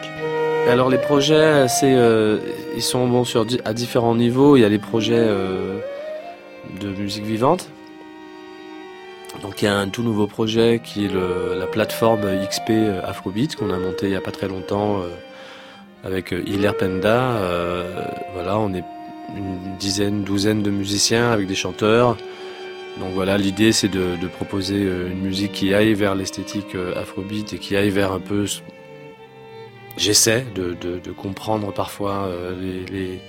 Alors 0.67 0.89
les 0.89 0.97
projets, 0.97 1.65
euh, 1.83 2.37
ils 2.75 2.81
sont 2.81 3.07
bon 3.07 3.23
à 3.65 3.73
différents 3.73 4.15
niveaux. 4.15 4.57
Il 4.57 4.61
y 4.61 4.65
a 4.65 4.69
les 4.69 4.79
projets 4.79 5.15
euh, 5.17 5.79
de 6.79 6.89
musique 6.89 7.25
vivante. 7.25 7.69
Donc 9.41 9.61
il 9.61 9.65
y 9.65 9.67
a 9.67 9.75
un 9.75 9.89
tout 9.89 10.03
nouveau 10.03 10.27
projet 10.27 10.81
qui 10.83 11.05
est 11.05 11.11
la 11.13 11.67
plateforme 11.67 12.21
XP 12.47 12.71
Afrobeat 13.03 13.55
qu'on 13.55 13.71
a 13.71 13.77
monté 13.77 14.07
il 14.07 14.09
n'y 14.09 14.15
a 14.15 14.21
pas 14.21 14.31
très 14.31 14.47
longtemps 14.47 15.03
avec 16.03 16.31
Hilaire 16.31 16.75
Penda. 16.75 17.37
voilà, 18.33 18.57
on 18.57 18.73
est 18.73 18.83
une 19.37 19.77
dizaine, 19.79 20.23
douzaine 20.23 20.63
de 20.63 20.71
musiciens 20.71 21.31
avec 21.31 21.47
des 21.47 21.55
chanteurs. 21.55 22.17
Donc 22.99 23.13
voilà, 23.13 23.37
l'idée 23.37 23.71
c'est 23.71 23.87
de, 23.87 24.27
proposer 24.27 24.83
euh, 24.85 25.09
une 25.09 25.21
musique 25.21 25.53
qui 25.53 25.73
aille 25.73 25.93
vers 25.93 26.15
l'esthétique 26.15 26.75
euh, 26.75 26.99
afrobeat 26.99 27.53
et 27.53 27.57
qui 27.57 27.75
aille 27.75 27.89
vers 27.89 28.11
un 28.11 28.19
peu. 28.19 28.45
J'essaie 29.97 30.45
de, 30.53 31.11
comprendre 31.11 31.73
parfois 31.73 32.25
euh, 32.27 32.85
les, 32.91 33.19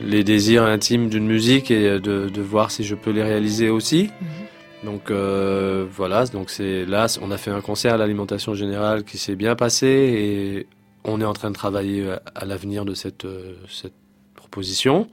les 0.00 0.24
désirs 0.24 0.64
intimes 0.64 1.08
d'une 1.08 1.26
musique 1.26 1.70
et 1.70 2.00
de, 2.00 2.40
voir 2.40 2.70
si 2.70 2.84
je 2.84 2.94
peux 2.94 3.10
les 3.10 3.22
réaliser 3.22 3.70
aussi. 3.70 4.10
Mhm. 4.20 4.90
Donc 4.90 5.10
euh, 5.10 5.86
voilà, 5.88 6.26
donc 6.26 6.50
c'est 6.50 6.84
là, 6.84 7.06
on 7.22 7.30
a 7.30 7.38
fait 7.38 7.52
un 7.52 7.60
concert 7.60 7.94
à 7.94 7.96
l'alimentation 7.96 8.54
générale 8.54 9.04
qui 9.04 9.16
s'est 9.16 9.36
bien 9.36 9.54
passé 9.54 9.86
et 9.86 10.66
on 11.04 11.20
est 11.20 11.24
en 11.24 11.32
train 11.32 11.50
de 11.50 11.54
travailler 11.54 12.12
à 12.34 12.44
l'avenir 12.44 12.84
de 12.84 12.94
cette, 12.94 13.26
cette 13.68 13.94
proposition. 14.34 15.08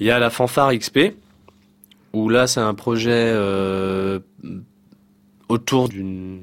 Il 0.00 0.06
y 0.06 0.10
a 0.10 0.18
la 0.18 0.30
fanfare 0.30 0.72
XP, 0.74 1.12
où 2.18 2.28
là 2.28 2.46
c'est 2.46 2.60
un 2.60 2.74
projet 2.74 3.30
euh, 3.32 4.18
autour 5.48 5.88
d'une... 5.88 6.42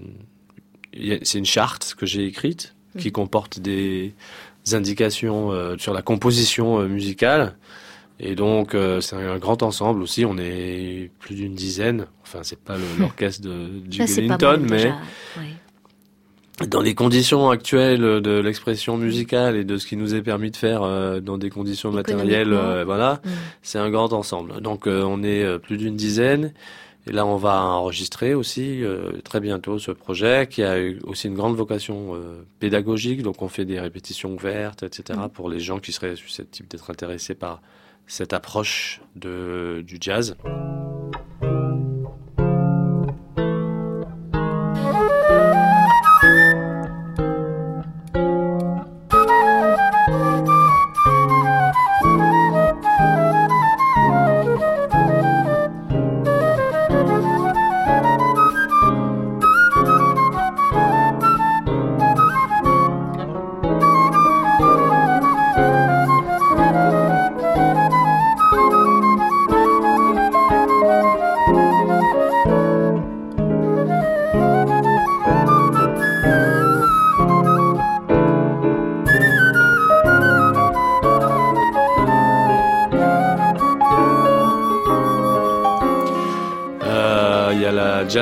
C'est 1.23 1.37
une 1.37 1.45
charte 1.45 1.93
que 1.97 2.05
j'ai 2.05 2.25
écrite 2.25 2.73
qui 2.97 3.11
comporte 3.11 3.59
des 3.59 4.13
indications 4.71 5.51
euh, 5.51 5.75
sur 5.77 5.93
la 5.93 6.01
composition 6.01 6.79
euh, 6.79 6.87
musicale. 6.87 7.57
Et 8.17 8.35
donc 8.35 8.77
c'est 9.01 9.17
un 9.17 9.37
grand 9.37 9.61
ensemble 9.61 10.01
aussi. 10.01 10.23
On 10.23 10.37
est 10.37 11.11
plus 11.19 11.35
d'une 11.35 11.53
dizaine. 11.53 12.07
Enfin, 12.23 12.39
c'est 12.43 12.59
pas 12.59 12.77
l'orchestre 12.99 13.41
de 13.41 13.67
Duke 13.85 14.09
Ellington, 14.17 14.65
mais 14.69 14.93
dans 16.69 16.81
les 16.81 16.95
conditions 16.95 17.49
actuelles 17.49 18.21
de 18.21 18.39
l'expression 18.39 18.97
musicale 18.97 19.57
et 19.57 19.63
de 19.63 19.77
ce 19.77 19.85
qui 19.85 19.97
nous 19.97 20.15
est 20.15 20.21
permis 20.21 20.51
de 20.51 20.55
faire 20.55 20.83
euh, 20.83 21.19
dans 21.19 21.37
des 21.37 21.49
conditions 21.49 21.91
matérielles, 21.91 22.53
euh, 22.53 22.85
voilà, 22.85 23.21
mm. 23.23 23.29
c'est 23.61 23.79
un 23.79 23.89
grand 23.89 24.13
ensemble. 24.13 24.61
Donc 24.61 24.87
euh, 24.87 25.03
on 25.03 25.23
est 25.23 25.59
plus 25.59 25.77
d'une 25.77 25.95
dizaine. 25.95 26.53
Et 27.07 27.11
là, 27.11 27.23
on 27.23 27.35
va 27.35 27.61
enregistrer 27.61 28.33
aussi 28.33 28.81
très 29.23 29.39
bientôt 29.39 29.77
ce 29.77 29.91
projet 29.91 30.47
qui 30.49 30.63
a 30.63 30.77
aussi 31.03 31.27
une 31.27 31.35
grande 31.35 31.55
vocation 31.55 32.19
pédagogique. 32.57 33.21
Donc, 33.21 33.43
on 33.43 33.47
fait 33.47 33.63
des 33.63 33.79
répétitions 33.79 34.33
ouvertes, 34.33 34.81
etc., 34.81 35.19
mm. 35.25 35.29
pour 35.29 35.47
les 35.47 35.59
gens 35.59 35.77
qui 35.77 35.91
seraient 35.91 36.15
susceptibles 36.15 36.67
d'être 36.67 36.89
intéressés 36.89 37.35
par 37.35 37.61
cette 38.07 38.33
approche 38.33 39.01
de, 39.15 39.83
du 39.85 39.97
jazz. 40.01 40.35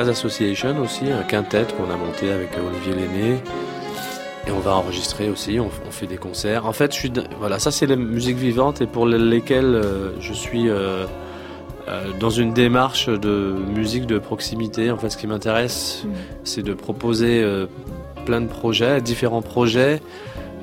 Jazz 0.04 0.10
Association 0.10 0.78
aussi, 0.82 1.10
un 1.10 1.22
quintet 1.22 1.66
qu'on 1.76 1.90
a 1.90 1.96
monté 1.96 2.30
avec 2.30 2.50
Olivier 2.58 2.94
Lenné. 2.94 3.38
Et 4.46 4.50
on 4.50 4.58
va 4.58 4.74
enregistrer 4.74 5.30
aussi, 5.30 5.58
on, 5.58 5.70
fait 5.90 6.06
des 6.06 6.18
concerts. 6.18 6.66
En 6.66 6.74
fait, 6.74 6.92
je 6.92 6.98
suis, 6.98 7.12
voilà, 7.38 7.58
ça 7.58 7.70
c'est 7.70 7.86
la 7.86 7.96
musique 7.96 8.36
vivante 8.36 8.82
et 8.82 8.86
pour 8.86 9.06
lesquelles 9.06 9.64
euh, 9.64 10.10
je 10.20 10.34
suis 10.34 10.68
euh, 10.68 11.06
euh, 11.88 12.10
dans 12.20 12.28
une 12.28 12.52
démarche 12.52 13.08
de 13.08 13.54
musique 13.74 14.04
de 14.04 14.18
proximité. 14.18 14.90
En 14.90 14.98
fait, 14.98 15.08
ce 15.08 15.16
qui 15.16 15.26
m'intéresse, 15.26 16.02
mm. 16.04 16.08
c'est 16.44 16.62
de 16.62 16.74
proposer 16.74 17.42
plein 18.26 18.42
de 18.42 18.48
projets, 18.48 19.00
différents 19.00 19.42
projets, 19.42 20.02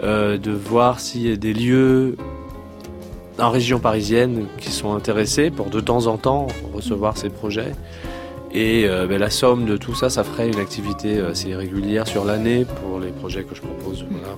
de 0.03 0.51
voir 0.51 0.99
s'il 0.99 1.27
y 1.27 1.31
a 1.31 1.35
des 1.35 1.53
lieux 1.53 2.15
en 3.39 3.49
région 3.49 3.79
parisienne 3.79 4.45
qui 4.59 4.71
sont 4.71 4.93
intéressés 4.93 5.49
pour 5.49 5.71
de 5.71 5.79
temps 5.79 6.05
en 6.05 6.17
temps 6.17 6.47
recevoir 6.75 7.17
ces 7.17 7.29
projets. 7.29 7.71
Et 8.53 8.85
euh, 8.85 9.07
ben, 9.07 9.17
la 9.17 9.29
somme 9.29 9.65
de 9.65 9.77
tout 9.77 9.95
ça, 9.95 10.09
ça 10.09 10.23
ferait 10.23 10.49
une 10.49 10.59
activité 10.59 11.17
euh, 11.17 11.31
assez 11.31 11.55
régulière 11.55 12.05
sur 12.07 12.25
l'année 12.25 12.65
pour 12.65 12.99
les 12.99 13.11
projets 13.11 13.43
que 13.43 13.55
je 13.55 13.61
propose. 13.61 14.05
Voilà. 14.09 14.35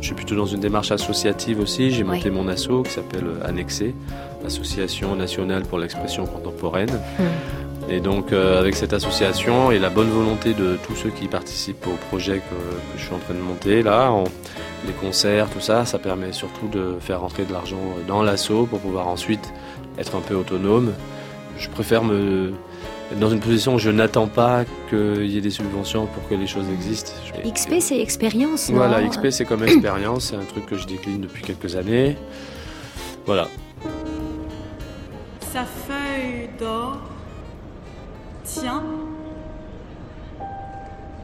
Je 0.00 0.06
suis 0.06 0.14
plutôt 0.14 0.34
dans 0.34 0.46
une 0.46 0.60
démarche 0.60 0.92
associative 0.92 1.60
aussi. 1.60 1.90
J'ai 1.90 2.04
monté 2.04 2.30
mon 2.30 2.48
asso 2.48 2.82
qui 2.84 2.90
s'appelle 2.90 3.24
euh, 3.24 3.48
Annexé, 3.48 3.94
Association 4.44 5.16
nationale 5.16 5.62
pour 5.62 5.78
l'expression 5.78 6.26
contemporaine. 6.26 6.90
Hmm. 7.18 7.90
Et 7.90 7.98
donc 7.98 8.32
avec 8.32 8.76
cette 8.76 8.92
association 8.92 9.72
et 9.72 9.80
la 9.80 9.90
bonne 9.90 10.10
volonté 10.10 10.54
de 10.54 10.78
tous 10.86 10.94
ceux 10.94 11.10
qui 11.10 11.26
participent 11.26 11.88
au 11.88 11.96
projet 12.08 12.36
que, 12.36 12.96
je 12.96 13.02
suis 13.02 13.12
en 13.12 13.18
train 13.18 13.34
de 13.34 13.40
monter 13.40 13.82
là, 13.82 14.14
les 14.86 14.92
concerts, 14.92 15.50
tout 15.50 15.58
ça, 15.58 15.84
ça 15.84 15.98
permet 15.98 16.30
surtout 16.30 16.68
de 16.68 16.94
faire 17.00 17.20
rentrer 17.20 17.44
de 17.44 17.52
l'argent 17.52 17.80
dans 18.06 18.22
l'asso 18.22 18.64
pour 18.68 18.78
pouvoir 18.78 19.08
ensuite 19.08 19.52
être 19.98 20.14
un 20.14 20.20
peu 20.20 20.36
autonome. 20.36 20.92
Je 21.58 21.68
préfère 21.68 22.04
me 22.04 22.52
dans 23.18 23.30
une 23.30 23.40
position 23.40 23.74
où 23.74 23.78
je 23.78 23.90
n'attends 23.90 24.28
pas 24.28 24.64
qu'il 24.88 25.26
y 25.26 25.36
ait 25.36 25.40
des 25.40 25.50
subventions 25.50 26.06
pour 26.06 26.28
que 26.28 26.34
les 26.34 26.46
choses 26.46 26.66
existent. 26.72 27.12
XP, 27.44 27.74
c'est 27.80 28.00
expérience, 28.00 28.68
non 28.68 28.76
Voilà, 28.76 29.02
XP, 29.06 29.30
c'est 29.30 29.44
comme 29.44 29.64
expérience. 29.64 30.26
C'est 30.26 30.36
un 30.36 30.44
truc 30.44 30.66
que 30.66 30.76
je 30.76 30.86
décline 30.86 31.20
depuis 31.20 31.42
quelques 31.42 31.74
années. 31.76 32.16
Voilà. 33.26 33.48
Sa 35.52 35.64
feuille 35.64 36.48
d'or 36.58 36.98
tient, 38.44 38.84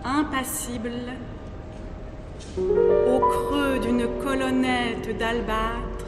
impassible, 0.04 0.90
au 2.58 3.20
creux 3.20 3.78
d'une 3.78 4.06
colonnette 4.24 5.16
d'albâtre, 5.18 6.06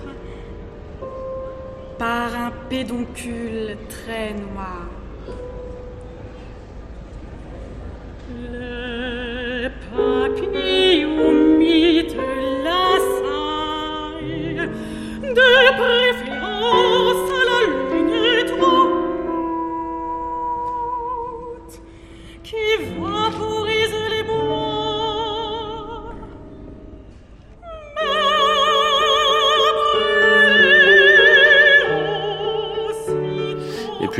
par 1.98 2.34
un 2.34 2.52
pédoncule 2.68 3.76
très 3.88 4.34
noir. 4.34 4.86
le 8.28 9.62
Lepacnium 9.62 11.47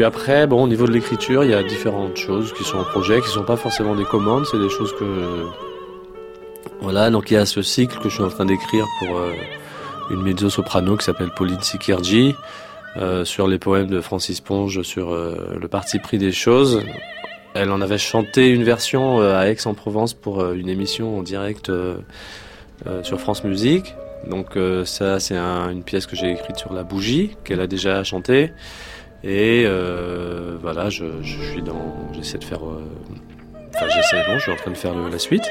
après, 0.08 0.46
bon, 0.46 0.64
au 0.64 0.68
niveau 0.68 0.86
de 0.86 0.92
l'écriture, 0.92 1.44
il 1.44 1.50
y 1.50 1.54
a 1.54 1.62
différentes 1.62 2.16
choses 2.16 2.54
qui 2.54 2.64
sont 2.64 2.78
en 2.78 2.84
projet, 2.84 3.20
qui 3.20 3.28
sont 3.28 3.44
pas 3.44 3.56
forcément 3.56 3.94
des 3.94 4.06
commandes, 4.06 4.46
c'est 4.50 4.58
des 4.58 4.70
choses 4.70 4.94
que 4.98 5.44
voilà. 6.80 7.10
Donc 7.10 7.30
il 7.30 7.34
y 7.34 7.36
a 7.36 7.44
ce 7.44 7.60
cycle 7.60 7.98
que 7.98 8.08
je 8.08 8.14
suis 8.14 8.22
en 8.22 8.30
train 8.30 8.46
d'écrire 8.46 8.86
pour 9.00 9.18
euh, 9.18 9.34
une 10.10 10.22
mezzo-soprano 10.22 10.96
qui 10.96 11.04
s'appelle 11.04 11.30
Pauline 11.36 11.60
Sikirji, 11.60 12.34
euh, 12.96 13.26
sur 13.26 13.48
les 13.48 13.58
poèmes 13.58 13.88
de 13.88 14.00
Francis 14.00 14.40
Ponge 14.40 14.80
sur 14.80 15.12
euh, 15.12 15.58
le 15.60 15.68
parti 15.68 15.98
pris 15.98 16.16
des 16.16 16.32
choses. 16.32 16.82
Elle 17.52 17.70
en 17.70 17.82
avait 17.82 17.98
chanté 17.98 18.48
une 18.48 18.64
version 18.64 19.20
à 19.20 19.48
Aix-en-Provence 19.48 20.14
pour 20.14 20.52
une 20.52 20.70
émission 20.70 21.18
en 21.18 21.22
direct 21.22 21.70
sur 23.02 23.20
France 23.20 23.42
Musique. 23.42 23.94
Donc 24.30 24.56
ça, 24.84 25.18
c'est 25.18 25.36
une 25.36 25.82
pièce 25.82 26.06
que 26.06 26.14
j'ai 26.14 26.30
écrite 26.30 26.56
sur 26.56 26.72
la 26.72 26.84
bougie 26.84 27.36
qu'elle 27.44 27.60
a 27.60 27.66
déjà 27.66 28.04
chantée. 28.04 28.52
Et 29.24 29.64
euh, 29.66 30.56
voilà, 30.60 30.90
je, 30.90 31.22
je, 31.22 31.42
suis 31.50 31.62
dans. 31.62 32.12
J'essaie 32.12 32.38
de 32.38 32.44
faire. 32.44 32.64
Euh, 32.64 32.84
enfin, 33.74 33.88
j'essaie, 33.88 34.24
non, 34.28 34.38
je 34.38 34.42
suis 34.42 34.52
en 34.52 34.56
train 34.56 34.70
de 34.70 34.76
faire 34.76 34.94
le, 34.94 35.08
la 35.08 35.18
suite. 35.18 35.50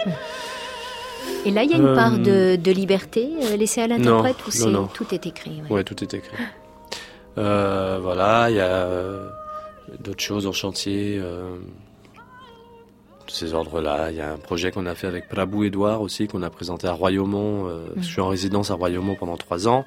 Et 1.46 1.52
là, 1.52 1.64
il 1.64 1.72
y 1.72 1.74
a 1.74 1.78
une 1.78 1.94
part 1.94 2.18
de, 2.18 2.32
euh, 2.32 2.58
de 2.58 2.72
liberté 2.72 3.30
laissée 3.58 3.82
à 3.82 3.88
l'interprète 3.88 4.46
ou 4.48 4.52
c'est, 4.52 4.72
tout 4.94 5.14
est 5.14 5.26
écrit 5.26 5.62
Oui, 5.70 5.78
ouais, 5.78 5.84
tout 5.84 6.02
est 6.02 6.14
écrit. 6.14 6.38
Voilà, 7.36 8.50
il 8.50 8.56
y 8.56 8.62
a 8.62 8.88
d'autres 10.00 10.24
choses 10.24 10.48
en 10.48 10.54
chantier 10.54 11.18
de 11.20 11.60
ces 13.28 13.54
ordres-là. 13.54 14.12
Il 14.12 14.18
y 14.18 14.22
a 14.22 14.32
un 14.32 14.38
projet 14.38 14.72
qu'on 14.72 14.86
a 14.86 14.96
fait 14.96 15.08
avec 15.08 15.28
Prabhu 15.28 15.68
Edouard 15.68 16.02
aussi, 16.02 16.28
qu'on 16.28 16.42
a 16.42 16.50
présenté 16.50 16.88
à 16.88 16.94
Royaumont. 16.94 17.70
Je 17.98 18.04
suis 18.04 18.22
en 18.22 18.30
résidence 18.30 18.72
à 18.72 18.76
Royaumont 18.76 19.16
pendant 19.16 19.38
trois 19.38 19.68
ans. 19.68 19.86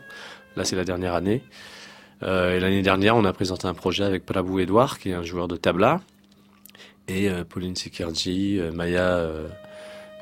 Là, 0.56 0.64
c'est 0.64 0.76
la 0.76 0.84
dernière 0.84 1.14
année. 1.14 1.42
Euh, 2.22 2.56
et 2.56 2.60
l'année 2.60 2.82
dernière, 2.82 3.16
on 3.16 3.24
a 3.24 3.32
présenté 3.32 3.66
un 3.66 3.74
projet 3.74 4.04
avec 4.04 4.26
Prabhu 4.26 4.62
Edouard, 4.62 4.98
qui 4.98 5.10
est 5.10 5.14
un 5.14 5.22
joueur 5.22 5.48
de 5.48 5.56
tabla, 5.56 6.00
et 7.08 7.28
euh, 7.28 7.44
Pauline 7.44 7.76
Sikirji, 7.76 8.58
euh, 8.58 8.72
Maya 8.72 9.26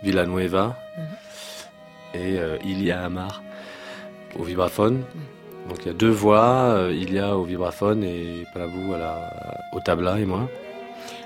Villanueva, 0.03 0.77
mhm. 0.97 2.21
et 2.21 2.39
Ilia 2.65 3.05
Amar 3.05 3.43
au 4.39 4.45
vibraphone. 4.45 5.03
Donc 5.69 5.79
il 5.85 5.89
y 5.89 5.91
a 5.91 5.95
deux 5.95 6.11
voix, 6.11 6.89
il 6.91 7.13
y 7.13 7.19
a 7.19 7.37
au 7.37 7.43
vibraphone 7.43 8.03
et 8.05 8.45
Palavou 8.55 8.95
à 8.95 8.99
la, 8.99 9.61
au 9.75 9.81
tabla 9.81 10.19
et 10.19 10.25
moi. 10.25 10.49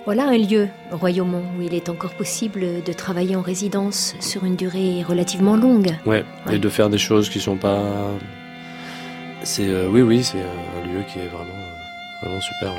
Voilà 0.05 0.25
un 0.25 0.37
lieu, 0.37 0.69
Royaumont, 0.91 1.45
où 1.57 1.63
il 1.63 1.75
est 1.75 1.89
encore 1.89 2.15
possible 2.15 2.83
de 2.85 2.93
travailler 2.93 3.37
en 3.37 3.41
résidence 3.41 4.17
sur 4.19 4.45
une 4.45 4.57
durée 4.57 5.05
relativement 5.05 5.57
longue. 5.57 5.95
Ouais, 6.07 6.25
et 6.51 6.59
de 6.59 6.69
faire 6.69 6.91
des 6.91 6.99
choses 6.99 7.29
qui 7.29 7.39
sont 7.39 7.57
pas. 7.57 7.85
C'est 9.45 9.87
oui, 9.87 10.03
oui, 10.03 10.23
c'est 10.23 10.41
un 10.41 10.87
lieu 10.87 11.03
qui 11.03 11.19
est 11.19 11.27
vraiment, 11.27 11.53
vraiment 12.23 12.41
super. 12.41 12.73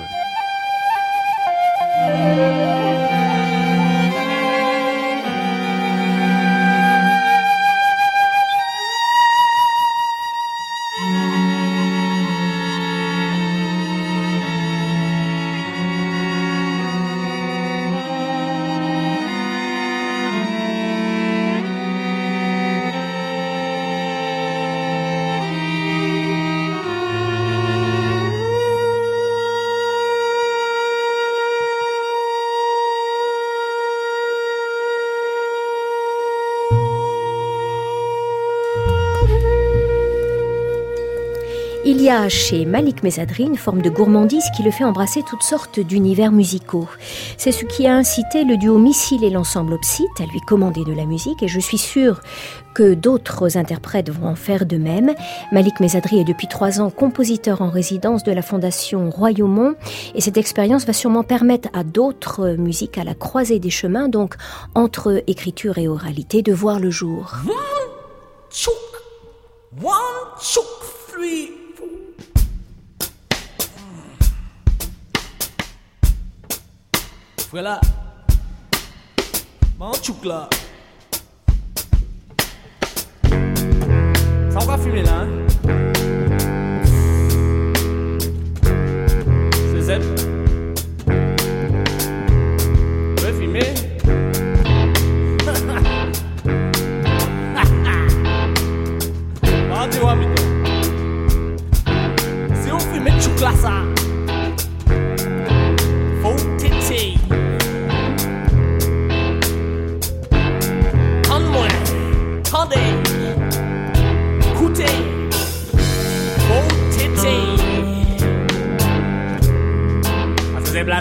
Chez 42.30 42.66
Malik 42.66 43.04
Mesadri 43.04 43.44
une 43.44 43.58
forme 43.58 43.82
de 43.82 43.90
gourmandise 43.90 44.46
qui 44.56 44.64
le 44.64 44.72
fait 44.72 44.84
embrasser 44.84 45.22
toutes 45.24 45.44
sortes 45.44 45.80
d'univers 45.80 46.32
musicaux. 46.32 46.88
C'est 47.38 47.52
ce 47.52 47.66
qui 47.66 47.88
a 47.88 47.96
incité 47.96 48.44
le 48.44 48.58
duo 48.58 48.78
Missile 48.78 49.24
et 49.24 49.30
l'ensemble 49.30 49.74
Opsite 49.74 50.20
à 50.20 50.26
lui 50.26 50.40
commander 50.42 50.84
de 50.84 50.94
la 50.94 51.06
musique 51.06 51.44
et 51.44 51.48
je 51.48 51.60
suis 51.60 51.78
sûre 51.78 52.22
que 52.74 52.94
d'autres 52.94 53.58
interprètes 53.58 54.10
vont 54.10 54.28
en 54.28 54.36
faire 54.36 54.66
de 54.66 54.78
même. 54.78 55.14
Malik 55.52 55.80
Mesadri 55.80 56.20
est 56.20 56.24
depuis 56.24 56.48
trois 56.48 56.82
ans 56.82 56.90
compositeur 56.90 57.62
en 57.62 57.70
résidence 57.70 58.24
de 58.24 58.32
la 58.32 58.42
Fondation 58.42 59.10
Royaumont 59.10 59.76
et 60.16 60.22
cette 60.22 60.38
expérience 60.38 60.86
va 60.86 60.94
sûrement 60.94 61.24
permettre 61.24 61.70
à 61.74 61.84
d'autres 61.84 62.56
musiques 62.58 62.98
à 62.98 63.04
la 63.04 63.14
croisée 63.14 63.60
des 63.60 63.70
chemins, 63.70 64.10
donc 64.10 64.36
entre 64.76 65.24
écriture 65.28 65.78
et 65.78 65.88
oralité, 65.88 66.42
de 66.42 66.54
voir 66.54 66.80
le 66.80 66.90
jour. 66.90 67.34
One, 69.82 69.84
one, 69.84 70.74
three. 71.10 71.63
Voilà. 77.54 77.80
Manchouk 79.78 80.26
là. 80.26 80.50
Ça 84.50 84.60
va 84.66 84.78
fumer 84.80 85.04
là. 85.04 85.20
Hein? 85.20 85.28
C'est 89.72 89.82
Z. 89.84 90.00
Tu 93.18 93.24
veux 93.24 93.34
fumer? 93.34 93.74
Vois, 100.02 100.16
Si 102.64 102.72
on 102.72 102.80
fumait 102.80 103.22
chouk 103.22 103.40
là, 103.40 103.52
ça? 103.62 103.73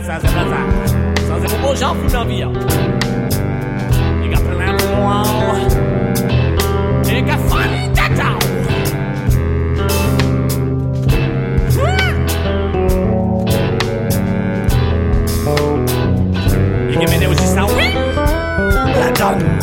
Plaza, 0.00 0.20
se 0.20 0.32
plaza. 0.32 0.56
Sans 1.28 1.40
zéro 1.40 1.62
beau 1.62 1.74
gens 1.74 1.94
fument 1.94 2.16
en 2.16 2.24
vie. 2.24 2.44
Les 4.22 4.28
gars 4.28 4.40
plein 4.40 4.74
de 4.76 4.96
moi. 4.96 5.22
Les 7.06 7.22
gars 7.22 7.36
fan 7.48 7.92
tata. 7.94 8.30
Les 16.88 16.96
gars 16.96 17.10
mené 17.12 17.26
aussi 17.26 17.46
ça, 17.46 17.64
oui. 17.66 17.92
La 18.98 19.10
donne. 19.10 19.61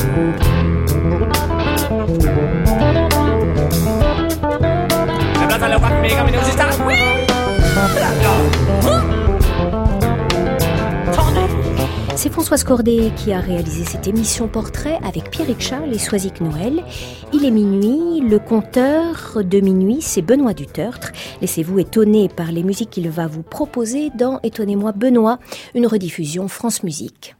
C'est 12.21 12.33
Françoise 12.33 12.65
Cordet 12.65 13.13
qui 13.15 13.31
a 13.31 13.39
réalisé 13.39 13.85
cette 13.85 14.05
émission 14.05 14.49
portrait 14.49 14.99
avec 15.05 15.31
Pierrick 15.31 15.61
Charles 15.61 15.93
et 15.93 15.97
Soisic 15.97 16.41
Noël. 16.41 16.83
Il 17.31 17.45
est 17.45 17.49
minuit, 17.49 18.19
le 18.19 18.39
compteur 18.39 19.41
de 19.41 19.59
minuit, 19.61 20.01
c'est 20.01 20.21
Benoît 20.21 20.53
Dutertre. 20.53 21.13
Laissez-vous 21.39 21.79
étonner 21.79 22.27
par 22.27 22.51
les 22.51 22.63
musiques 22.63 22.89
qu'il 22.89 23.09
va 23.09 23.27
vous 23.27 23.41
proposer 23.41 24.09
dans 24.15 24.41
Étonnez-moi 24.43 24.91
Benoît, 24.91 25.39
une 25.75 25.87
rediffusion 25.87 26.49
France 26.49 26.83
Musique. 26.83 27.37